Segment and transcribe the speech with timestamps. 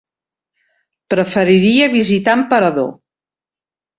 [1.13, 2.91] Preferiria visitar Emperador.